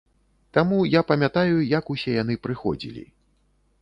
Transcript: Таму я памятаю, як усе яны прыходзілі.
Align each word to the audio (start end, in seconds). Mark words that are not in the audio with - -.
Таму 0.57 0.77
я 0.99 1.03
памятаю, 1.11 1.57
як 1.77 1.93
усе 1.97 2.11
яны 2.17 2.39
прыходзілі. 2.47 3.05